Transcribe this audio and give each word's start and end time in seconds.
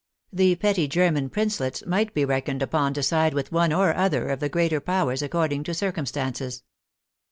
The 0.33 0.55
petty 0.55 0.87
German 0.87 1.29
princelets 1.29 1.85
might 1.85 2.15
be 2.15 2.25
reckoned 2.25 2.63
upon 2.63 2.95
to 2.95 3.03
side 3.03 3.35
with 3.35 3.51
one 3.51 3.71
or 3.71 3.93
other 3.95 4.29
of 4.29 4.39
the 4.39 4.49
greater 4.49 4.79
powers 4.81 5.21
according 5.21 5.63
to 5.65 5.75
circumstances. 5.75 6.63